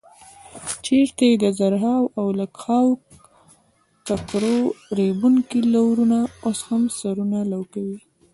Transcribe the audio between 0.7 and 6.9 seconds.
چېرته چې د زرهاو او لکهاوو ککرو ریبونکي لرونه اوس هم